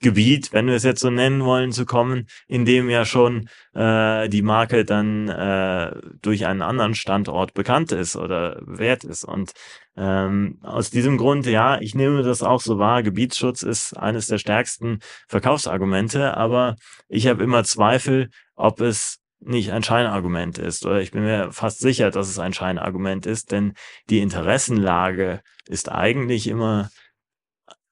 Gebiet, 0.00 0.52
wenn 0.52 0.66
wir 0.66 0.74
es 0.74 0.82
jetzt 0.82 1.00
so 1.00 1.10
nennen 1.10 1.44
wollen, 1.44 1.72
zu 1.72 1.86
kommen, 1.86 2.26
in 2.46 2.64
dem 2.64 2.90
ja 2.90 3.04
schon 3.04 3.48
äh, 3.74 4.28
die 4.28 4.42
Marke 4.42 4.84
dann 4.84 5.28
äh, 5.28 5.92
durch 6.20 6.46
einen 6.46 6.62
anderen 6.62 6.94
Standort 6.94 7.54
bekannt 7.54 7.92
ist 7.92 8.16
oder 8.16 8.60
wert 8.66 9.04
ist. 9.04 9.24
Und 9.24 9.52
ähm, 9.96 10.58
aus 10.62 10.90
diesem 10.90 11.16
Grund, 11.16 11.46
ja, 11.46 11.80
ich 11.80 11.94
nehme 11.94 12.22
das 12.22 12.42
auch 12.42 12.60
so 12.60 12.78
wahr, 12.78 13.02
Gebietsschutz 13.02 13.62
ist 13.62 13.96
eines 13.96 14.26
der 14.26 14.38
stärksten 14.38 15.00
Verkaufsargumente, 15.28 16.36
aber 16.36 16.76
ich 17.08 17.26
habe 17.26 17.42
immer 17.42 17.64
Zweifel, 17.64 18.28
ob 18.54 18.80
es 18.80 19.20
nicht 19.40 19.72
ein 19.72 19.82
Scheinargument 19.82 20.58
ist. 20.58 20.84
Oder 20.84 21.00
ich 21.00 21.12
bin 21.12 21.22
mir 21.22 21.52
fast 21.52 21.80
sicher, 21.80 22.10
dass 22.10 22.28
es 22.28 22.38
ein 22.38 22.52
Scheinargument 22.52 23.26
ist, 23.26 23.52
denn 23.52 23.74
die 24.10 24.20
Interessenlage 24.20 25.40
ist 25.66 25.90
eigentlich 25.90 26.48
immer 26.48 26.90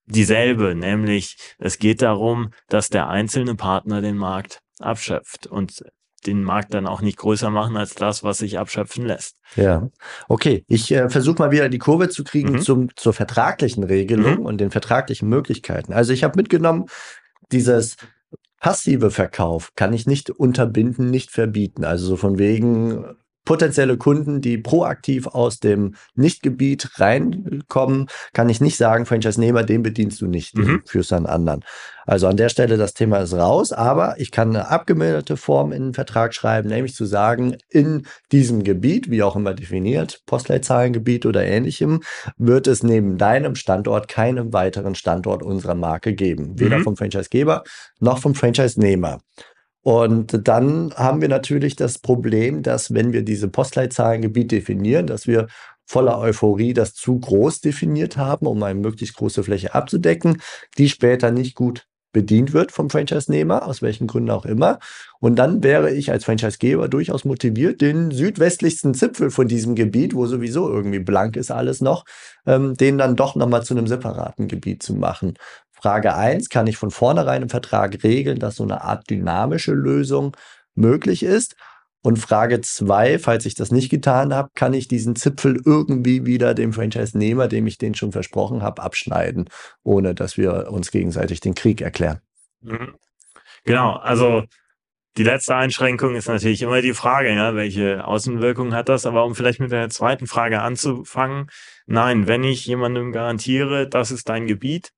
dieselbe, 0.07 0.75
nämlich 0.75 1.37
es 1.59 1.79
geht 1.79 2.03
darum, 2.03 2.51
dass 2.69 2.91
der 2.91 3.09
einzelne 3.09 3.55
Partner 3.55 4.01
den 4.01 4.17
Markt 4.17 4.61
abschöpft 4.79 5.47
und 5.47 5.83
den 6.27 6.43
Markt 6.43 6.73
dann 6.75 6.87
auch 6.87 7.03
nicht 7.03 7.19
größer 7.19 7.51
machen 7.51 7.77
als 7.77 7.95
das, 7.95 8.25
was 8.25 8.39
sich 8.39 8.59
abschöpfen 8.59 9.05
lässt. 9.05 9.37
Ja, 9.57 9.89
okay. 10.29 10.65
Ich 10.69 10.91
äh, 10.91 11.09
versuche 11.11 11.39
mal 11.39 11.51
wieder 11.51 11.69
die 11.69 11.79
Kurve 11.79 12.09
zu 12.09 12.25
kriegen 12.25 12.55
mhm. 12.55 12.61
zum, 12.61 12.97
zur 12.97 13.13
vertraglichen 13.13 13.85
Regelung 13.85 14.41
mhm. 14.41 14.47
und 14.47 14.59
den 14.59 14.71
vertraglichen 14.71 15.29
Möglichkeiten. 15.29 15.93
Also 15.93 16.13
ich 16.13 16.25
habe 16.25 16.37
mitgenommen, 16.37 16.87
dieses 17.53 17.97
passive 18.59 19.11
Verkauf 19.11 19.73
kann 19.75 19.93
ich 19.93 20.07
nicht 20.07 20.31
unterbinden, 20.31 21.11
nicht 21.11 21.31
verbieten. 21.31 21.85
Also 21.85 22.07
so 22.07 22.17
von 22.17 22.39
wegen, 22.39 23.05
potenzielle 23.45 23.97
Kunden, 23.97 24.41
die 24.41 24.59
proaktiv 24.59 25.27
aus 25.27 25.59
dem 25.59 25.95
Nichtgebiet 26.15 27.01
reinkommen, 27.01 28.09
kann 28.33 28.49
ich 28.49 28.61
nicht 28.61 28.77
sagen, 28.77 29.07
Franchise-Nehmer, 29.07 29.65
den 29.65 29.83
bedienst 29.83 30.21
du 30.21 30.27
nicht, 30.27 30.57
mhm. 30.57 30.83
führst 30.87 31.13
einen 31.13 31.27
anderen. 31.27 31.65
Also 32.07 32.27
an 32.27 32.37
der 32.37 32.51
Stelle, 32.51 32.77
das 32.77 32.93
Thema 32.93 33.19
ist 33.19 33.33
raus, 33.33 33.73
aber 33.73 34.17
ich 34.19 34.31
kann 34.31 34.51
eine 34.51 34.69
abgemilderte 34.69 35.37
Form 35.37 35.73
in 35.73 35.85
den 35.85 35.95
Vertrag 35.95 36.35
schreiben, 36.35 36.69
nämlich 36.69 36.95
zu 36.95 37.07
sagen, 37.07 37.57
in 37.71 38.07
diesem 38.31 38.63
Gebiet, 38.63 39.11
wie 39.11 39.23
auch 39.23 39.37
immer 39.37 39.55
definiert, 39.55 40.23
Postleitzahlengebiet 40.27 41.25
oder 41.25 41.45
ähnlichem, 41.45 42.03
wird 42.37 42.67
es 42.67 42.83
neben 42.83 43.17
deinem 43.17 43.55
Standort 43.55 44.09
keinen 44.09 44.53
weiteren 44.53 44.95
Standort 44.95 45.43
unserer 45.43 45.75
Marke 45.75 46.15
geben. 46.15 46.59
Weder 46.61 46.79
mhm. 46.79 46.85
vom 46.85 46.97
Franchisegeber 46.97 47.65
noch 48.01 48.19
vom 48.19 48.35
Franchise-Nehmer. 48.35 49.21
Und 49.85 50.49
dann 50.49 50.95
haben 50.95 51.21
wir 51.21 51.29
natürlich 51.29 51.77
das 51.77 51.99
Problem, 51.99 52.63
dass 52.63 52.95
wenn 52.95 53.13
wir 53.13 53.23
diese 53.23 53.49
Postleitzahlengebiet 53.49 54.51
definieren, 54.51 55.07
dass 55.07 55.27
wir 55.27 55.47
voller 55.85 56.19
Euphorie 56.19 56.73
das 56.73 56.95
zu 56.95 57.21
groß 57.21 57.61
definiert 57.61 58.17
haben, 58.17 58.47
um 58.47 58.63
eine 58.63 58.81
möglichst 58.81 59.17
große 59.17 59.45
Fläche 59.45 59.75
abzudecken, 59.75 60.41
die 60.79 60.89
später 60.89 61.31
nicht 61.31 61.55
gut 61.55 61.87
bedient 62.15 62.55
wird 62.55 62.73
vom 62.73 62.89
Franchise-Nehmer, 62.89 63.67
aus 63.67 63.83
welchen 63.83 64.07
Gründen 64.07 64.31
auch 64.31 64.47
immer. 64.47 64.79
Und 65.21 65.37
dann 65.37 65.63
wäre 65.63 65.93
ich 65.93 66.11
als 66.11 66.25
Franchise-Geber 66.25 66.89
durchaus 66.89 67.27
motiviert, 67.27 67.83
den 67.83 68.11
südwestlichsten 68.11 68.95
Zipfel 68.95 69.31
von 69.31 69.49
diesem 69.49 69.75
Gebiet, 69.75 70.15
wo 70.15 70.25
sowieso 70.25 70.71
irgendwie 70.71 71.01
blank 71.01 71.37
ist 71.37 71.51
alles 71.51 71.83
noch, 71.83 72.05
ähm, 72.47 72.75
den 72.75 72.97
dann 72.97 73.17
doch 73.17 73.35
nochmal 73.35 73.65
zu 73.65 73.75
einem 73.75 73.87
separaten 73.87 74.49
Gebiet 74.49 74.83
zu 74.83 74.95
machen. 74.95 75.35
Frage 75.85 76.15
1, 76.15 76.49
kann 76.49 76.67
ich 76.67 76.79
von 76.79 76.91
vornherein 76.91 77.43
im 77.43 77.51
Vertrag 77.51 78.03
regeln, 78.03 78.39
dass 78.39 78.57
so 78.57 78.63
eine 78.63 78.85
Art 78.85 79.11
dynamische 79.11 79.75
Lösung 79.75 80.35
möglich 80.75 81.23
ist? 81.23 81.57
Und 82.03 82.19
Frage 82.19 82.63
2, 82.63 83.19
falls 83.19 83.45
ich 83.45 83.55
das 83.55 83.71
nicht 83.71 83.91
getan 83.91 84.33
habe, 84.33 84.49
kann 84.55 84.73
ich 84.73 84.89
diesen 84.89 85.15
Zipfel 85.15 85.61
irgendwie 85.63 86.25
wieder 86.25 86.55
dem 86.55 86.73
Franchise-Nehmer, 86.73 87.49
dem 87.49 87.67
ich 87.67 87.77
den 87.77 87.95
schon 87.95 88.13
versprochen 88.13 88.63
habe, 88.63 88.81
abschneiden, 88.81 89.51
ohne 89.83 90.15
dass 90.15 90.39
wir 90.39 90.71
uns 90.71 90.91
gegenseitig 90.91 91.41
den 91.41 91.55
Krieg 91.55 91.83
erklären. 91.83 92.21
Mhm. 92.63 92.95
Genau, 93.65 93.97
also 93.97 94.45
die 95.19 95.23
letzte 95.23 95.55
Einschränkung 95.55 96.15
ist 96.15 96.29
natürlich 96.29 96.63
immer 96.63 96.81
die 96.81 96.95
Frage, 96.95 97.31
ja, 97.35 97.55
welche 97.55 98.07
Außenwirkung 98.07 98.73
hat 98.73 98.89
das? 98.89 99.05
Aber 99.05 99.27
um 99.27 99.35
vielleicht 99.35 99.61
mit 99.61 99.71
der 99.71 99.91
zweiten 99.91 100.27
Frage 100.27 100.63
anzufangen, 100.63 101.51
nein, 101.85 102.27
wenn 102.27 102.43
ich 102.43 102.65
jemandem 102.65 103.13
garantiere, 103.13 103.87
das 103.87 104.11
ist 104.11 104.31
dein 104.31 104.47
Gebiet, 104.47 104.94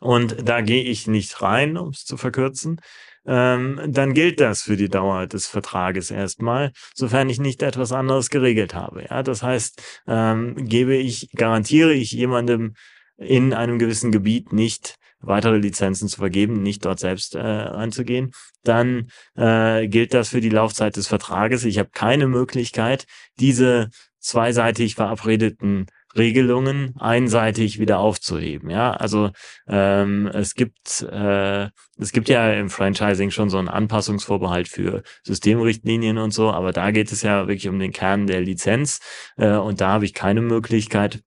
und 0.00 0.48
da 0.48 0.60
gehe 0.62 0.82
ich 0.82 1.06
nicht 1.06 1.40
rein, 1.42 1.76
um 1.76 1.90
es 1.90 2.04
zu 2.04 2.16
verkürzen, 2.16 2.80
ähm, 3.26 3.80
dann 3.86 4.14
gilt 4.14 4.40
das 4.40 4.62
für 4.62 4.76
die 4.76 4.88
Dauer 4.88 5.26
des 5.26 5.46
Vertrages 5.46 6.10
erstmal, 6.10 6.72
sofern 6.94 7.28
ich 7.28 7.38
nicht 7.38 7.62
etwas 7.62 7.92
anderes 7.92 8.30
geregelt 8.30 8.74
habe. 8.74 9.04
Ja, 9.08 9.22
das 9.22 9.42
heißt, 9.42 10.02
ähm, 10.08 10.56
gebe 10.56 10.96
ich, 10.96 11.30
garantiere 11.36 11.92
ich 11.92 12.12
jemandem 12.12 12.74
in 13.18 13.52
einem 13.52 13.78
gewissen 13.78 14.10
Gebiet 14.10 14.52
nicht 14.52 14.96
weitere 15.20 15.58
Lizenzen 15.58 16.08
zu 16.08 16.16
vergeben, 16.16 16.62
nicht 16.62 16.84
dort 16.84 16.98
selbst 16.98 17.34
äh, 17.34 17.40
reinzugehen, 17.40 18.32
dann 18.64 19.10
äh, 19.36 19.86
gilt 19.86 20.14
das 20.14 20.30
für 20.30 20.40
die 20.40 20.48
Laufzeit 20.48 20.96
des 20.96 21.08
Vertrages. 21.08 21.64
Ich 21.64 21.78
habe 21.78 21.90
keine 21.92 22.26
Möglichkeit, 22.26 23.06
diese 23.38 23.90
zweiseitig 24.18 24.94
verabredeten 24.94 25.86
Regelungen 26.16 26.94
einseitig 26.98 27.78
wieder 27.78 27.98
aufzuheben. 27.98 28.70
Ja, 28.70 28.92
also 28.92 29.30
ähm, 29.68 30.26
es 30.28 30.54
gibt 30.54 31.02
äh, 31.02 31.68
es 31.98 32.12
gibt 32.12 32.28
ja 32.28 32.52
im 32.52 32.70
Franchising 32.70 33.30
schon 33.30 33.50
so 33.50 33.58
einen 33.58 33.68
Anpassungsvorbehalt 33.68 34.68
für 34.68 35.02
Systemrichtlinien 35.22 36.18
und 36.18 36.32
so, 36.32 36.50
aber 36.50 36.72
da 36.72 36.90
geht 36.90 37.12
es 37.12 37.22
ja 37.22 37.46
wirklich 37.46 37.68
um 37.68 37.78
den 37.78 37.92
Kern 37.92 38.26
der 38.26 38.40
Lizenz 38.40 39.00
äh, 39.36 39.56
und 39.56 39.80
da 39.80 39.88
habe 39.92 40.04
ich 40.04 40.14
keine 40.14 40.40
Möglichkeit 40.40 41.22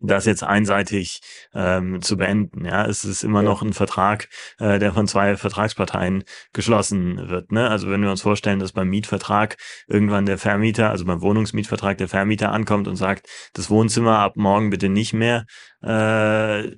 das 0.00 0.26
jetzt 0.26 0.44
einseitig 0.44 1.20
ähm, 1.54 2.00
zu 2.02 2.16
beenden. 2.16 2.64
Ja, 2.64 2.86
es 2.86 3.04
ist 3.04 3.24
immer 3.24 3.42
ja. 3.42 3.48
noch 3.48 3.62
ein 3.62 3.72
Vertrag, 3.72 4.28
äh, 4.58 4.78
der 4.78 4.92
von 4.92 5.06
zwei 5.06 5.36
Vertragsparteien 5.36 6.24
geschlossen 6.52 7.28
wird. 7.28 7.52
Ne? 7.52 7.68
Also 7.68 7.90
wenn 7.90 8.02
wir 8.02 8.10
uns 8.10 8.22
vorstellen, 8.22 8.60
dass 8.60 8.72
beim 8.72 8.88
Mietvertrag 8.88 9.56
irgendwann 9.88 10.26
der 10.26 10.38
Vermieter, 10.38 10.90
also 10.90 11.04
beim 11.04 11.20
Wohnungsmietvertrag 11.20 11.98
der 11.98 12.08
Vermieter 12.08 12.52
ankommt 12.52 12.86
und 12.88 12.96
sagt, 12.96 13.28
das 13.54 13.70
Wohnzimmer 13.70 14.18
ab 14.18 14.36
morgen 14.36 14.70
bitte 14.70 14.88
nicht 14.88 15.12
mehr, 15.12 15.46
äh, 15.82 16.76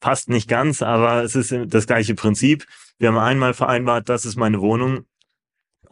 passt 0.00 0.28
nicht 0.28 0.48
ganz, 0.48 0.82
aber 0.82 1.22
es 1.22 1.36
ist 1.36 1.54
das 1.66 1.86
gleiche 1.86 2.14
Prinzip. 2.14 2.66
Wir 2.98 3.08
haben 3.08 3.18
einmal 3.18 3.54
vereinbart, 3.54 4.08
das 4.08 4.24
ist 4.24 4.36
meine 4.36 4.60
Wohnung, 4.60 5.06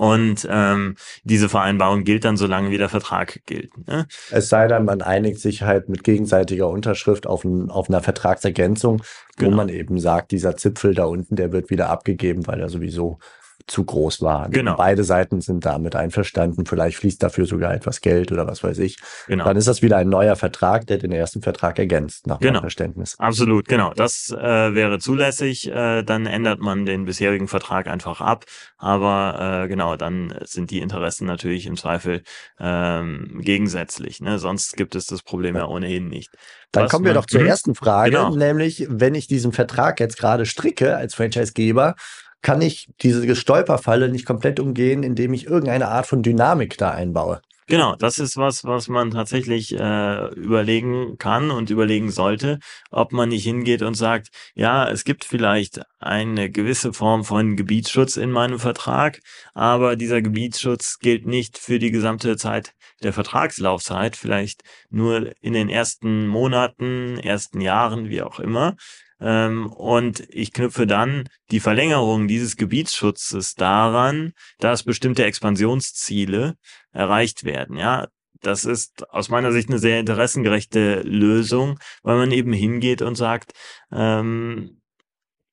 und 0.01 0.49
ähm, 0.51 0.95
diese 1.25 1.51
Vereinbarung 1.51 2.05
gilt 2.05 2.25
dann, 2.25 2.39
solange 2.39 2.71
wie 2.71 2.79
der 2.79 2.89
Vertrag 2.89 3.43
gilt. 3.45 3.87
Ne? 3.87 4.07
Es 4.31 4.49
sei 4.49 4.67
denn, 4.67 4.87
man 4.87 5.03
einigt 5.03 5.41
sich 5.41 5.61
halt 5.61 5.91
mit 5.91 6.05
gegenseitiger 6.05 6.71
Unterschrift 6.71 7.27
auf, 7.27 7.45
ein, 7.45 7.69
auf 7.69 7.91
einer 7.91 8.01
Vertragsergänzung, 8.01 9.03
genau. 9.37 9.51
wo 9.51 9.57
man 9.57 9.69
eben 9.69 10.01
sagt, 10.01 10.31
dieser 10.31 10.57
Zipfel 10.57 10.95
da 10.95 11.05
unten, 11.05 11.37
der 11.37 11.53
wird 11.53 11.69
wieder 11.69 11.91
abgegeben, 11.91 12.47
weil 12.47 12.61
er 12.61 12.71
sowieso 12.71 13.19
zu 13.67 13.85
groß 13.85 14.23
war. 14.23 14.49
Genau. 14.49 14.77
Beide 14.77 15.05
Seiten 15.05 15.41
sind 15.41 15.65
damit 15.65 15.97
einverstanden. 15.97 16.67
Vielleicht 16.67 16.97
fließt 16.99 17.23
dafür 17.23 17.47
sogar 17.47 17.75
etwas 17.75 18.01
Geld 18.01 18.33
oder 18.33 18.47
was 18.47 18.63
weiß 18.63 18.79
ich. 18.79 18.99
Genau. 19.27 19.45
Dann 19.45 19.57
ist 19.57 19.69
das 19.69 19.83
wieder 19.83 19.97
ein 19.97 20.09
neuer 20.09 20.37
Vertrag, 20.37 20.87
der 20.87 20.99
den 20.99 21.13
ersten 21.13 21.43
Vertrag 21.43 21.79
ergänzt, 21.79 22.27
nach 22.27 22.41
genau. 22.41 22.61
Verständnis. 22.61 23.19
Absolut, 23.19 23.69
genau. 23.69 23.93
Das 23.95 24.31
äh, 24.31 24.75
wäre 24.75 24.99
zulässig. 24.99 25.69
Äh, 25.69 26.03
dann 26.03 26.27
ändert 26.27 26.61
man 26.61 26.87
den 26.87 27.05
bisherigen 27.05 27.49
Vertrag 27.49 27.87
einfach 27.87 28.21
ab. 28.21 28.45
Aber 28.77 29.63
äh, 29.65 29.69
genau, 29.69 29.97
dann 29.97 30.35
sind 30.45 30.71
die 30.71 30.81
Interessen 30.81 31.27
natürlich 31.27 31.67
im 31.67 31.77
Zweifel 31.77 32.23
ähm, 32.59 33.41
gegensätzlich. 33.43 34.21
Ne? 34.21 34.39
Sonst 34.39 34.77
gibt 34.77 34.95
es 34.95 35.07
das 35.07 35.23
Problem 35.23 35.55
ja, 35.55 35.63
ja 35.63 35.69
ohnehin 35.69 36.09
nicht. 36.09 36.31
Dann 36.73 36.85
was 36.85 36.91
kommen 36.91 37.05
wir 37.05 37.15
doch 37.15 37.27
zur 37.27 37.41
mhm. 37.41 37.47
ersten 37.49 37.75
Frage, 37.75 38.13
genau. 38.13 38.35
nämlich 38.35 38.87
wenn 38.89 39.15
ich 39.15 39.27
diesen 39.27 39.53
Vertrag 39.53 39.99
jetzt 39.99 40.19
gerade 40.19 40.47
stricke 40.47 40.97
als 40.97 41.15
Franchisegeber, 41.15 41.97
kann 42.43 42.63
ich 42.63 42.89
diese 43.03 43.35
Stolperfalle 43.37 44.09
nicht 44.09 44.27
komplett 44.27 44.61
umgehen, 44.61 45.03
indem 45.03 45.33
ich 45.35 45.47
irgendeine 45.47 45.89
Art 45.89 46.07
von 46.07 46.23
Dynamik 46.23 46.79
da 46.79 46.91
einbaue. 46.91 47.41
Genau, 47.71 47.95
das 47.95 48.19
ist 48.19 48.37
was, 48.37 48.65
was 48.65 48.89
man 48.89 49.13
tatsächlich 49.13 49.73
äh, 49.79 50.27
überlegen 50.35 51.19
kann 51.19 51.53
und 51.53 51.71
überlegen 51.71 52.11
sollte, 52.11 52.59
ob 52.91 53.13
man 53.13 53.29
nicht 53.29 53.45
hingeht 53.45 53.83
und 53.83 53.95
sagt, 53.95 54.31
ja, 54.57 54.89
es 54.91 55.05
gibt 55.05 55.25
vielleicht 55.25 55.81
eine 56.01 56.51
gewisse 56.51 56.93
Form 56.93 57.23
von 57.23 57.55
Gebietsschutz 57.55 58.17
in 58.17 58.33
meinem 58.33 58.59
Vertrag, 58.59 59.21
aber 59.55 59.95
dieser 59.95 60.21
Gebietsschutz 60.21 60.99
gilt 60.99 61.27
nicht 61.27 61.59
für 61.59 61.79
die 61.79 61.93
gesamte 61.93 62.37
Zeit 62.37 62.75
der 63.05 63.13
Vertragslaufzeit, 63.13 64.17
vielleicht 64.17 64.65
nur 64.91 65.31
in 65.41 65.53
den 65.53 65.69
ersten 65.69 66.27
Monaten, 66.27 67.19
ersten 67.19 67.61
Jahren, 67.61 68.09
wie 68.09 68.23
auch 68.23 68.41
immer. 68.41 68.75
Ähm, 69.21 69.73
und 69.73 70.21
ich 70.31 70.53
knüpfe 70.53 70.87
dann 70.87 71.29
die 71.51 71.61
Verlängerung 71.61 72.27
dieses 72.27 72.57
Gebietsschutzes 72.57 73.55
daran, 73.55 74.33
dass 74.59 74.83
bestimmte 74.83 75.25
Expansionsziele 75.25 76.57
erreicht 76.93 77.45
werden. 77.45 77.77
Ja, 77.77 78.09
das 78.41 78.65
ist 78.65 79.09
aus 79.11 79.29
meiner 79.29 79.53
Sicht 79.53 79.69
eine 79.69 79.79
sehr 79.79 80.01
interessengerechte 80.01 81.03
Lösung, 81.03 81.79
weil 82.03 82.17
man 82.17 82.33
eben 82.33 82.53
hingeht 82.53 83.03
und 83.03 83.15
sagt, 83.15 83.53
ähm, 83.93 84.81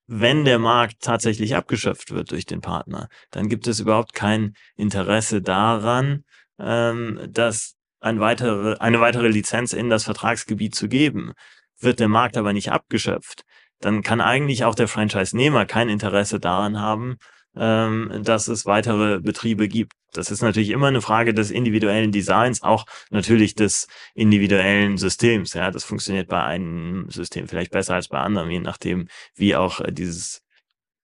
wenn 0.07 0.45
der 0.45 0.57
Markt 0.57 1.01
tatsächlich 1.01 1.55
abgeschöpft 1.55 2.11
wird 2.11 2.31
durch 2.31 2.45
den 2.45 2.61
Partner, 2.61 3.09
dann 3.29 3.49
gibt 3.49 3.67
es 3.67 3.81
überhaupt 3.81 4.13
kein 4.13 4.53
Interesse 4.77 5.41
daran, 5.41 6.23
ähm, 6.59 7.19
dass 7.29 7.75
ein 7.99 8.21
weitere, 8.21 8.77
eine 8.77 9.01
weitere 9.01 9.27
Lizenz 9.27 9.73
in 9.73 9.89
das 9.89 10.05
Vertragsgebiet 10.05 10.75
zu 10.75 10.87
geben. 10.87 11.33
Wird 11.79 11.99
der 11.99 12.07
Markt 12.07 12.37
aber 12.37 12.53
nicht 12.53 12.71
abgeschöpft, 12.71 13.43
dann 13.79 14.01
kann 14.01 14.21
eigentlich 14.21 14.63
auch 14.63 14.75
der 14.75 14.87
Franchise-Nehmer 14.87 15.65
kein 15.65 15.89
Interesse 15.89 16.39
daran 16.39 16.79
haben, 16.79 17.17
ähm, 17.55 18.21
dass 18.23 18.47
es 18.47 18.65
weitere 18.65 19.19
Betriebe 19.19 19.67
gibt. 19.67 19.93
Das 20.13 20.31
ist 20.31 20.41
natürlich 20.41 20.69
immer 20.69 20.87
eine 20.87 21.01
Frage 21.01 21.33
des 21.33 21.51
individuellen 21.51 22.11
Designs, 22.11 22.63
auch 22.63 22.85
natürlich 23.09 23.55
des 23.55 23.87
individuellen 24.15 24.97
Systems. 24.97 25.53
Ja, 25.53 25.71
das 25.71 25.83
funktioniert 25.83 26.27
bei 26.29 26.41
einem 26.43 27.09
System 27.09 27.47
vielleicht 27.47 27.71
besser 27.71 27.95
als 27.95 28.07
bei 28.07 28.19
anderem, 28.19 28.49
je 28.49 28.59
nachdem, 28.59 29.07
wie 29.35 29.55
auch 29.55 29.79
äh, 29.81 29.91
dieses 29.91 30.41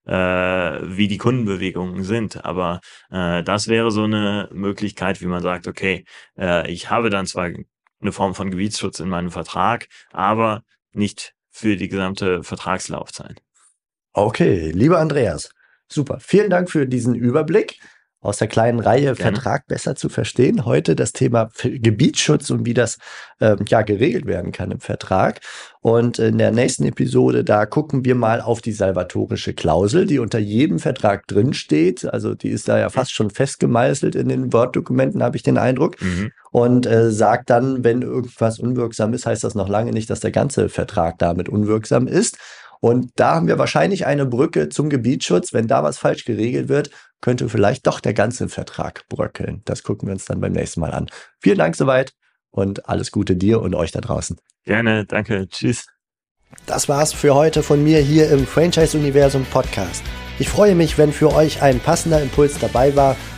äh, 0.05 0.13
wie 0.13 1.07
die 1.07 1.17
Kundenbewegungen 1.17 2.03
sind. 2.03 2.43
Aber 2.45 2.81
äh, 3.09 3.43
das 3.43 3.67
wäre 3.67 3.91
so 3.91 4.03
eine 4.03 4.49
Möglichkeit, 4.51 5.21
wie 5.21 5.27
man 5.27 5.41
sagt, 5.41 5.67
okay, 5.67 6.05
äh, 6.37 6.69
ich 6.71 6.89
habe 6.89 7.09
dann 7.09 7.25
zwar 7.25 7.49
eine 8.01 8.11
Form 8.11 8.35
von 8.35 8.51
Gebietsschutz 8.51 8.99
in 8.99 9.09
meinem 9.09 9.31
Vertrag, 9.31 9.87
aber 10.11 10.63
nicht 10.93 11.32
für 11.53 11.77
die 11.77 11.87
gesamte 11.87 12.43
Vertragslaufzeit. 12.43 13.41
Okay, 14.11 14.71
lieber 14.71 14.99
Andreas, 14.99 15.51
super. 15.87 16.17
Vielen 16.19 16.49
Dank 16.49 16.69
für 16.69 16.87
diesen 16.87 17.15
Überblick 17.15 17.79
aus 18.23 18.37
der 18.37 18.47
kleinen 18.47 18.79
Reihe 18.79 19.13
Gerne. 19.13 19.15
Vertrag 19.15 19.67
besser 19.67 19.95
zu 19.95 20.09
verstehen. 20.09 20.65
Heute 20.65 20.95
das 20.95 21.11
Thema 21.11 21.49
Gebietsschutz 21.61 22.49
und 22.49 22.65
wie 22.65 22.73
das 22.73 22.97
ähm, 23.41 23.65
ja 23.67 23.81
geregelt 23.81 24.25
werden 24.25 24.51
kann 24.51 24.71
im 24.71 24.79
Vertrag. 24.79 25.41
Und 25.81 26.19
in 26.19 26.37
der 26.37 26.51
nächsten 26.51 26.85
Episode, 26.85 27.43
da 27.43 27.65
gucken 27.65 28.05
wir 28.05 28.15
mal 28.15 28.41
auf 28.41 28.61
die 28.61 28.71
salvatorische 28.71 29.53
Klausel, 29.53 30.05
die 30.05 30.19
unter 30.19 30.39
jedem 30.39 30.79
Vertrag 30.79 31.27
drinsteht. 31.27 32.05
Also 32.05 32.33
die 32.33 32.49
ist 32.49 32.67
da 32.69 32.79
ja 32.79 32.89
fast 32.89 33.11
schon 33.11 33.29
festgemeißelt 33.29 34.15
in 34.15 34.29
den 34.29 34.53
Word-Dokumenten, 34.53 35.21
habe 35.21 35.35
ich 35.35 35.43
den 35.43 35.57
Eindruck. 35.57 36.01
Mhm. 36.01 36.31
Und 36.53 36.85
äh, 36.85 37.11
sagt 37.11 37.49
dann, 37.49 37.83
wenn 37.83 38.03
irgendwas 38.03 38.59
unwirksam 38.59 39.11
ist, 39.15 39.25
heißt 39.25 39.43
das 39.43 39.55
noch 39.55 39.67
lange 39.67 39.91
nicht, 39.91 40.07
dass 40.11 40.19
der 40.19 40.29
ganze 40.29 40.69
Vertrag 40.69 41.17
damit 41.17 41.49
unwirksam 41.49 42.05
ist. 42.05 42.37
Und 42.79 43.09
da 43.15 43.33
haben 43.33 43.47
wir 43.47 43.57
wahrscheinlich 43.57 44.05
eine 44.05 44.27
Brücke 44.27 44.69
zum 44.69 44.87
Gebietsschutz. 44.91 45.51
Wenn 45.51 45.67
da 45.67 45.81
was 45.81 45.97
falsch 45.97 46.25
geregelt 46.25 46.69
wird, 46.69 46.91
könnte 47.21 47.49
vielleicht 47.49 47.87
doch 47.87 47.99
der 47.99 48.13
ganze 48.13 48.49
Vertrag 48.49 49.09
bröckeln. 49.09 49.63
Das 49.65 49.81
gucken 49.81 50.07
wir 50.07 50.13
uns 50.13 50.25
dann 50.25 50.41
beim 50.41 50.51
nächsten 50.51 50.79
Mal 50.79 50.91
an. 50.91 51.07
Vielen 51.39 51.57
Dank 51.57 51.75
soweit 51.75 52.13
und 52.51 52.87
alles 52.87 53.09
Gute 53.09 53.35
dir 53.35 53.59
und 53.59 53.73
euch 53.73 53.91
da 53.91 54.01
draußen. 54.01 54.37
Gerne, 54.63 55.07
danke, 55.07 55.47
tschüss. 55.47 55.87
Das 56.67 56.87
war's 56.87 57.13
für 57.13 57.33
heute 57.33 57.63
von 57.63 57.83
mir 57.83 57.99
hier 57.99 58.29
im 58.29 58.45
Franchise 58.45 58.95
Universum 58.95 59.43
Podcast. 59.45 60.03
Ich 60.37 60.49
freue 60.49 60.75
mich, 60.75 60.99
wenn 60.99 61.11
für 61.11 61.33
euch 61.33 61.63
ein 61.63 61.79
passender 61.79 62.21
Impuls 62.21 62.59
dabei 62.59 62.95
war 62.95 63.15